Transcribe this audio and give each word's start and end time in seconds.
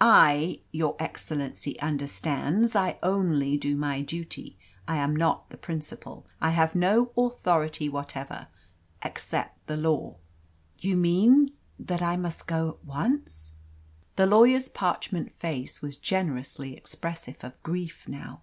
I 0.00 0.60
your 0.70 0.94
excellency 1.00 1.76
understands 1.80 2.76
I 2.76 3.00
only 3.02 3.56
do 3.56 3.74
my 3.74 4.02
duty. 4.02 4.56
I 4.86 4.98
am 4.98 5.16
not 5.16 5.50
the 5.50 5.56
principal. 5.56 6.24
I 6.40 6.50
have 6.50 6.76
no 6.76 7.10
authority 7.16 7.88
whatever 7.88 8.46
except 9.02 9.66
the 9.66 9.76
law." 9.76 10.14
"You 10.78 10.96
mean 10.96 11.54
that 11.76 12.02
I 12.02 12.16
must 12.16 12.46
go 12.46 12.68
at 12.68 12.84
once?" 12.84 13.54
The 14.14 14.26
lawyer's 14.26 14.68
parchment 14.68 15.32
face 15.34 15.82
was 15.82 15.96
generously 15.96 16.76
expressive 16.76 17.42
of 17.42 17.60
grief 17.64 18.04
now. 18.06 18.42